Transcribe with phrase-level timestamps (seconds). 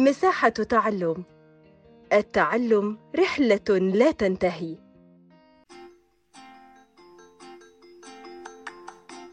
[0.00, 1.24] مساحة تعلم.
[2.12, 4.78] التعلم رحلة لا تنتهي.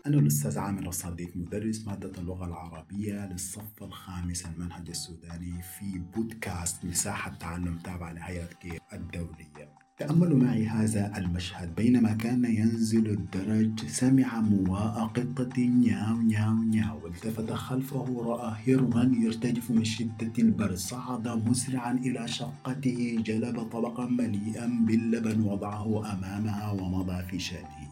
[0.05, 7.33] أنا الأستاذ عامر الصديق مدرس مادة اللغة العربية للصف الخامس المنهج السوداني في بودكاست مساحة
[7.33, 9.86] تعلم تابع لهيئة كير الدولية.
[9.97, 17.51] تأملوا معي هذا المشهد بينما كان ينزل الدرج سمع مواء قطة نياو نياو نياو والتفت
[17.51, 25.41] خلفه رأى هرا يرتجف من شدة البرد صعد مسرعا إلى شقته جلب طبقا مليئا باللبن
[25.41, 27.89] وضعه أمامها ومضى في شأنه.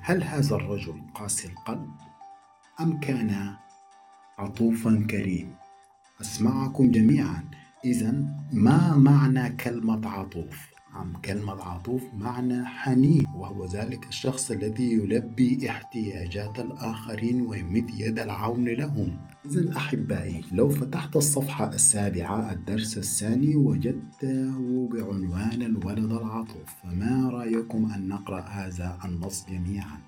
[0.00, 1.90] هل هذا الرجل قاسي القلب؟
[2.80, 3.54] أم كان
[4.38, 5.54] عطوفا كريم؟
[6.20, 7.44] أسمعكم جميعا.
[7.84, 8.14] إذا
[8.52, 16.58] ما معنى كلمة عطوف؟ عن كلمة عطوف معنى حنين وهو ذلك الشخص الذي يلبي احتياجات
[16.58, 19.16] الآخرين ويمد يد العون لهم.
[19.46, 28.08] إذا أحبائي لو فتحت الصفحة السابعة الدرس الثاني وجدته بعنوان الولد العطوف فما رأيكم أن
[28.08, 29.98] نقرأ هذا النص جميعا؟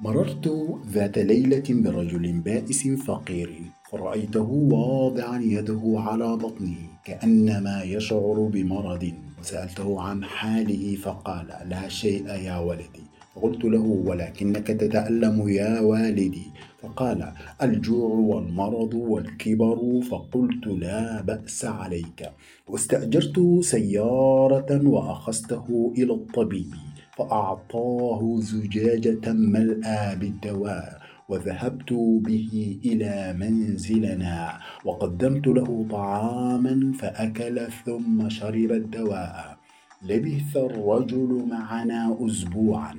[0.00, 0.48] مررت
[0.86, 9.12] ذات ليلة برجل بائس فقير فرأيته واضعا يده على بطنه كأنما يشعر بمرض.
[9.40, 13.04] وسألته عن حاله فقال لا شيء يا ولدي.
[13.34, 16.46] فقلت له ولكنك تتألم يا والدي.
[16.82, 20.00] فقال الجوع والمرض والكبر.
[20.10, 22.30] فقلت لا بأس عليك.
[22.68, 26.74] واستأجرت سيارة وأخذته إلى الطبيب
[27.16, 30.99] فأعطاه زجاجة ملأى بالدواء.
[31.30, 31.92] وذهبت
[32.26, 39.58] به إلى منزلنا وقدمت له طعاما فأكل ثم شرب الدواء.
[40.02, 42.94] لبث الرجل معنا أسبوعا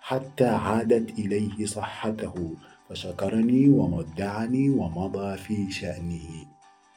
[0.00, 2.34] حتى عادت إليه صحته
[2.88, 6.28] فشكرني ومدعني ومضى في شأنه.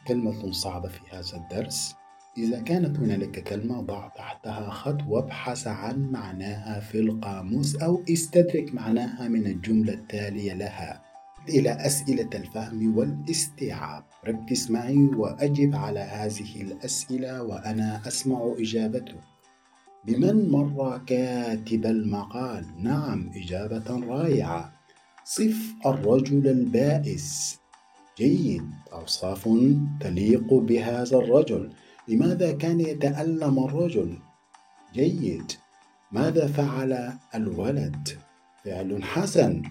[0.08, 1.96] كلمة صعبة في هذا الدرس.
[2.38, 9.28] إذا كانت هنالك كلمة ضع تحتها خط وابحث عن معناها في القاموس أو استدرك معناها
[9.28, 11.02] من الجملة التالية لها.
[11.50, 14.04] إلى أسئلة الفهم والاستيعاب.
[14.28, 19.18] ركز معي وأجب على هذه الأسئلة وأنا أسمع إجابته
[20.06, 24.74] بمن مر كاتب المقال؟ نعم إجابة رائعة.
[25.24, 27.60] صف الرجل البائس.
[28.18, 28.64] جيد
[28.94, 29.50] أوصاف
[30.00, 31.74] تليق بهذا الرجل.
[32.08, 34.18] لماذا كان يتألم الرجل؟
[34.94, 35.52] جيد.
[36.12, 38.10] ماذا فعل الولد؟
[38.66, 39.62] فعل حسن.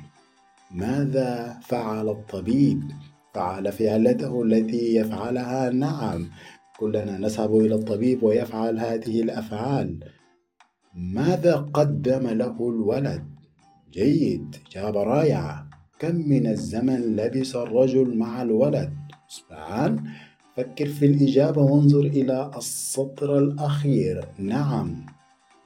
[0.71, 2.83] ماذا فعل الطبيب؟
[3.35, 6.31] فعل فعلته التي يفعلها؟ نعم.
[6.79, 10.05] كلنا نذهب إلى الطبيب ويفعل هذه الأفعال.
[10.95, 13.25] ماذا قدم له الولد؟
[13.91, 14.57] جيد.
[14.71, 15.71] إجابة رائعة.
[15.99, 18.93] كم من الزمن لبس الرجل مع الولد؟
[19.31, 20.05] أسبوعان
[20.57, 24.25] فكر في الإجابة وانظر إلى السطر الأخير.
[24.39, 25.07] نعم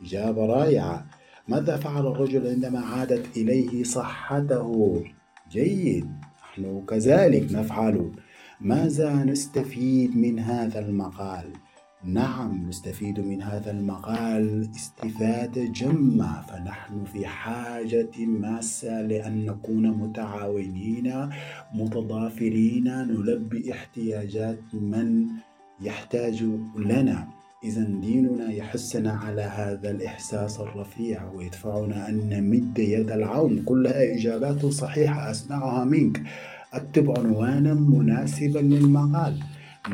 [0.03, 1.07] إجابة رائعة.
[1.49, 5.05] ماذا فعل الرجل عندما عادت إليه صحته؟
[5.51, 6.07] جيد
[6.43, 8.13] نحن كذلك نفعل.
[8.61, 11.53] ماذا نستفيد من هذا المقال؟
[12.05, 21.31] نعم نستفيد من هذا المقال استفادة جمة فنحن في حاجة ماسة لأن نكون متعاونين
[21.75, 25.27] متضافرين نلبي احتياجات من
[25.81, 26.45] يحتاج
[26.77, 27.29] لنا.
[27.65, 33.63] إذا ديننا يحثنا على هذا الإحساس الرفيع ويدفعنا أن نمد يد العون.
[33.63, 36.23] كلها إجابات صحيحة أسمعها منك.
[36.73, 39.41] أكتب عنوانا مناسبا للمقال.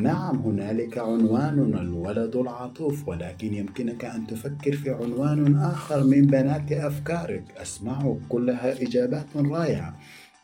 [0.01, 7.43] نعم هنالك عنوان الولد العطوف ولكن يمكنك أن تفكر في عنوان آخر من بنات أفكارك.
[7.57, 9.97] أسمعك كلها إجابات رائعة.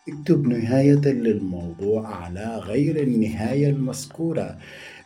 [0.09, 4.57] اكتب نهاية للموضوع على غير النهاية المذكورة.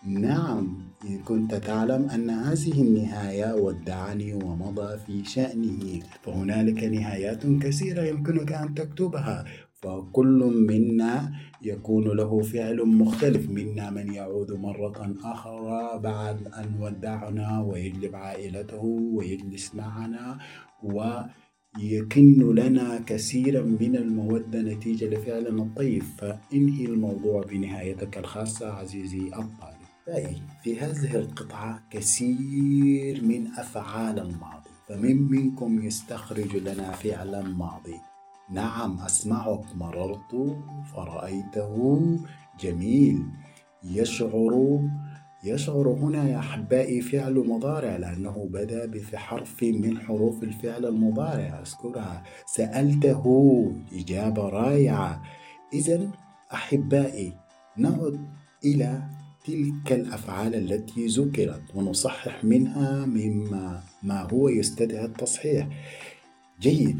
[0.08, 0.78] نعم
[1.09, 8.74] إن كنت تعلم أن هذه النهاية ودعني ومضى في شأنه فهنالك نهايات كثيرة يمكنك أن
[8.74, 9.46] تكتبها.
[9.84, 13.50] فكل منا يكون له فعل مختلف.
[13.50, 18.84] منا من يعود مرة أخرى بعد أن ودعنا ويجلب عائلته
[19.14, 20.38] ويجلس معنا
[20.84, 26.03] ويكن لنا كثيرا من المودة نتيجة لفعلنا الطيب.
[26.03, 29.84] فانهي الموضوع بنهايتك الخاصة عزيزي الطالب.
[30.64, 38.13] في هذه القطعة كثير من أفعال الماضي فمن منكم يستخرج لنا فعلا ماضي.
[38.51, 39.75] نعم أسمعك.
[39.75, 40.57] مررت
[40.95, 42.07] فرأيته.
[42.59, 43.25] جميل.
[43.84, 44.79] يشعر
[45.43, 51.61] يشعر هنا يا أحبائي فعل مضارع لأنه بدأ بحرف من حروف الفعل المضارع.
[51.61, 52.23] أذكرها.
[52.45, 53.25] سألته.
[53.93, 55.22] إجابة رائعة.
[55.73, 56.11] إذا
[56.53, 57.34] أحبائي
[57.78, 58.28] نعد
[58.66, 59.03] إلى
[59.45, 65.67] تلك الأفعال التي ذكرت ونصحح منها مما ما هو يستدعي التصحيح.
[66.61, 66.99] جيد.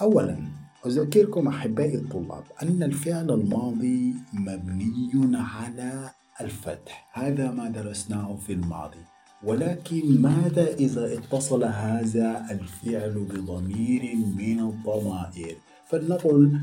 [0.00, 6.10] أولا أذكركم أحبائي الطلاب أن الفعل الماضي مبني على
[6.40, 7.10] الفتح.
[7.12, 9.04] هذا ما درسناه في الماضي.
[9.44, 16.60] ولكن ماذا إذا اتصل هذا الفعل بضمير من الضمائر؟ فلنقل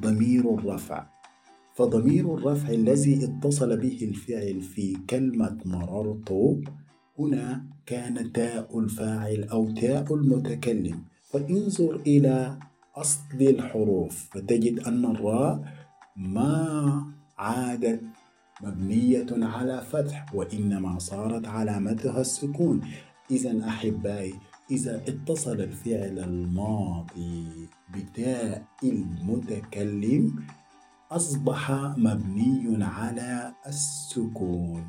[0.00, 1.06] ضمير الرفع.
[1.74, 6.32] فضمير الرفع الذي اتصل به الفعل في كلمة مررت
[7.18, 11.04] هنا كان تاء الفاعل أو تاء المتكلم.
[11.30, 12.58] فانظر إلى
[12.96, 15.64] أصل الحروف فتجد أن الراء
[16.16, 17.06] ما
[17.38, 18.00] عادت
[18.62, 22.80] مبنية على فتح وإنما صارت علامتها السكون.
[23.30, 24.34] إذا أحبائي
[24.70, 30.46] إذا اتصل الفعل الماضي بتاء المتكلم
[31.10, 34.84] أصبح مبني على السكون.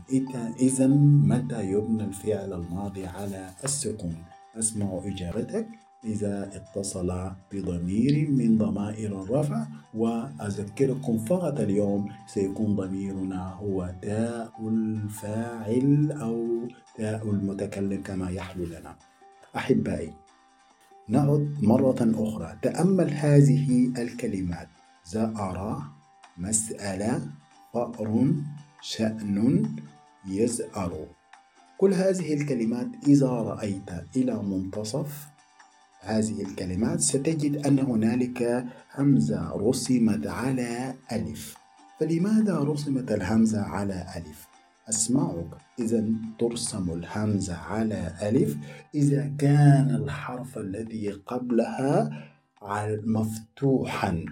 [0.60, 4.24] إذا متى يبنى الفعل الماضي على السكون؟
[4.60, 5.68] أسمع إجابتك.
[6.06, 16.68] إذا اتصل بضمير من ضمائر الرفع وأذكركم فقط اليوم سيكون ضميرنا هو تاء الفاعل أو
[16.98, 18.96] تاء المتكلم كما يحلو لنا.
[19.56, 20.14] أحبائي
[21.08, 22.58] نعد مرة أخرى.
[22.62, 24.68] تأمل هذه الكلمات.
[25.06, 25.82] زأر
[26.38, 27.22] مسألة
[27.74, 28.34] فأر
[28.82, 29.66] شأن
[30.28, 31.06] يزأر.
[31.78, 35.35] كل هذه الكلمات إذا رأيت إلى منتصف
[36.06, 38.66] هذه الكلمات ستجد أن هنالك
[38.96, 41.56] همزة رسمت على ألف.
[42.00, 44.48] فلماذا رسمت الهمزة على ألف؟
[44.90, 45.48] أسمعك.
[45.80, 46.06] إذا
[46.40, 48.58] ترسم الهمزة على ألف
[48.96, 52.10] إذا كان الحرف الذي قبلها
[53.06, 54.26] مفتوحا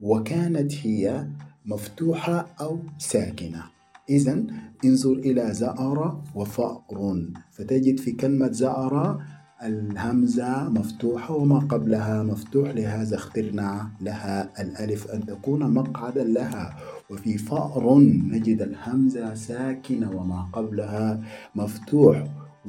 [0.00, 1.26] وكانت هي
[1.66, 3.62] مفتوحة أو ساكنة.
[4.10, 4.46] إذا
[4.84, 7.22] انظر إلى زأر وفأر.
[7.52, 9.22] فتجد في كلمة زأر
[9.62, 16.76] الهمزة مفتوحة وما قبلها مفتوح لهذا اخترنا لها الألف أن تكون مقعدا لها.
[17.10, 21.20] وفي فأر نجد الهمزة ساكنة وما قبلها
[21.54, 22.24] مفتوح.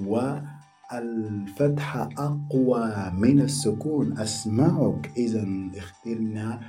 [0.05, 4.17] والفتحة أقوى من السكون.
[4.17, 5.47] أسمعك إذا
[5.77, 6.59] اخترنا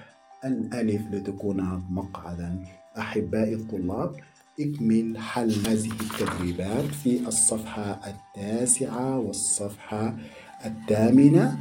[0.45, 2.65] الألف لتكون مقعدا.
[2.99, 4.13] أحبائي الطلاب
[4.61, 10.17] اكمل حل هذه التدريبات في الصفحة التاسعة والصفحة
[10.65, 11.59] الثامنة.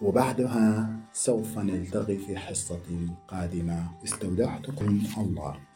[0.00, 2.80] وبعدها سوف نلتقي في حصة
[3.28, 3.90] قادمة.
[4.04, 5.69] استودعتكم الله.